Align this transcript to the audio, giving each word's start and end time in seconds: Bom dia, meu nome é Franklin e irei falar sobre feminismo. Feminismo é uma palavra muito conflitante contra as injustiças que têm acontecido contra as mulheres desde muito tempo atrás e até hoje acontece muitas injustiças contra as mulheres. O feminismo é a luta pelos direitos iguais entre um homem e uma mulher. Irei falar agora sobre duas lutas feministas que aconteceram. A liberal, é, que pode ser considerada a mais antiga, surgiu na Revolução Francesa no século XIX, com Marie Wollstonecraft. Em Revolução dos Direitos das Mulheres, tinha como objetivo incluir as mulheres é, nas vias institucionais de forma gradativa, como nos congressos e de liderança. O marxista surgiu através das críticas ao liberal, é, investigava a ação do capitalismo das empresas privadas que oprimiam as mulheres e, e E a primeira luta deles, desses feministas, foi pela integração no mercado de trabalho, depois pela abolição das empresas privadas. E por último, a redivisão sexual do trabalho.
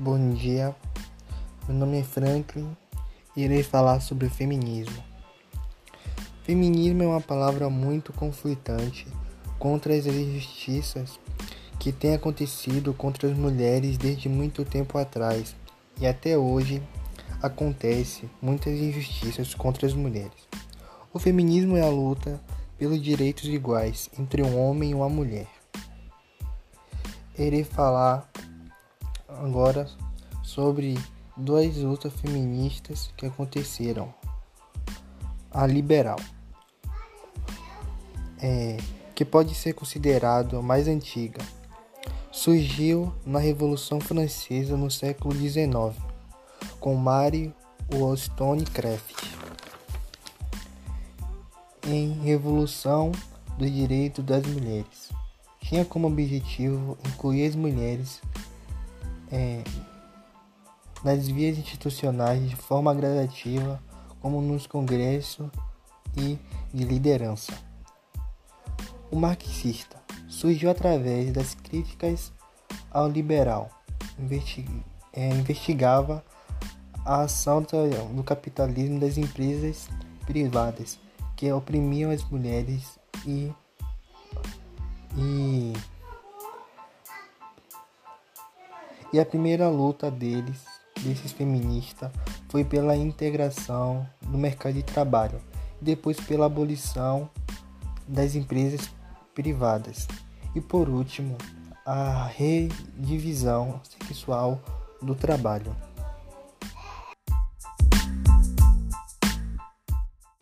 Bom 0.00 0.32
dia, 0.32 0.76
meu 1.66 1.76
nome 1.76 1.98
é 1.98 2.04
Franklin 2.04 2.70
e 3.34 3.42
irei 3.42 3.64
falar 3.64 3.98
sobre 3.98 4.28
feminismo. 4.28 5.02
Feminismo 6.44 7.02
é 7.02 7.06
uma 7.08 7.20
palavra 7.20 7.68
muito 7.68 8.12
conflitante 8.12 9.08
contra 9.58 9.92
as 9.92 10.06
injustiças 10.06 11.18
que 11.80 11.90
têm 11.90 12.14
acontecido 12.14 12.94
contra 12.94 13.28
as 13.28 13.36
mulheres 13.36 13.98
desde 13.98 14.28
muito 14.28 14.64
tempo 14.64 14.96
atrás 14.98 15.56
e 16.00 16.06
até 16.06 16.38
hoje 16.38 16.80
acontece 17.42 18.30
muitas 18.40 18.74
injustiças 18.74 19.52
contra 19.52 19.84
as 19.84 19.94
mulheres. 19.94 20.46
O 21.12 21.18
feminismo 21.18 21.76
é 21.76 21.82
a 21.82 21.90
luta 21.90 22.40
pelos 22.78 23.02
direitos 23.02 23.46
iguais 23.46 24.08
entre 24.16 24.44
um 24.44 24.60
homem 24.60 24.92
e 24.92 24.94
uma 24.94 25.08
mulher. 25.08 25.48
Irei 27.36 27.64
falar 27.64 28.30
agora 29.28 29.86
sobre 30.42 30.98
duas 31.36 31.76
lutas 31.76 32.12
feministas 32.14 33.12
que 33.16 33.26
aconteceram. 33.26 34.12
A 35.50 35.66
liberal, 35.66 36.18
é, 38.40 38.76
que 39.14 39.24
pode 39.24 39.54
ser 39.54 39.72
considerada 39.72 40.58
a 40.58 40.62
mais 40.62 40.88
antiga, 40.88 41.40
surgiu 42.30 43.12
na 43.24 43.38
Revolução 43.38 44.00
Francesa 44.00 44.76
no 44.76 44.90
século 44.90 45.34
XIX, 45.34 45.96
com 46.78 46.94
Marie 46.94 47.54
Wollstonecraft. 47.92 49.28
Em 51.86 52.12
Revolução 52.20 53.12
dos 53.56 53.72
Direitos 53.72 54.24
das 54.24 54.46
Mulheres, 54.46 55.08
tinha 55.60 55.84
como 55.84 56.06
objetivo 56.06 56.96
incluir 57.06 57.46
as 57.46 57.56
mulheres 57.56 58.20
é, 59.30 59.62
nas 61.04 61.28
vias 61.28 61.58
institucionais 61.58 62.48
de 62.48 62.56
forma 62.56 62.94
gradativa, 62.94 63.82
como 64.20 64.40
nos 64.40 64.66
congressos 64.66 65.48
e 66.16 66.38
de 66.72 66.84
liderança. 66.84 67.52
O 69.10 69.16
marxista 69.16 69.96
surgiu 70.28 70.70
através 70.70 71.32
das 71.32 71.54
críticas 71.54 72.32
ao 72.90 73.08
liberal, 73.08 73.70
é, 75.12 75.28
investigava 75.30 76.24
a 77.04 77.22
ação 77.22 77.64
do 78.14 78.22
capitalismo 78.22 79.00
das 79.00 79.16
empresas 79.16 79.88
privadas 80.26 80.98
que 81.34 81.50
oprimiam 81.50 82.10
as 82.10 82.22
mulheres 82.24 82.98
e, 83.26 83.50
e 85.16 85.47
E 89.12 89.18
a 89.18 89.24
primeira 89.24 89.68
luta 89.68 90.10
deles, 90.10 90.64
desses 91.00 91.32
feministas, 91.32 92.10
foi 92.48 92.64
pela 92.64 92.96
integração 92.96 94.06
no 94.22 94.36
mercado 94.36 94.74
de 94.74 94.82
trabalho, 94.82 95.40
depois 95.80 96.20
pela 96.20 96.46
abolição 96.46 97.30
das 98.06 98.34
empresas 98.34 98.90
privadas. 99.34 100.06
E 100.54 100.60
por 100.60 100.88
último, 100.88 101.36
a 101.86 102.26
redivisão 102.26 103.80
sexual 104.06 104.60
do 105.00 105.14
trabalho. 105.14 105.74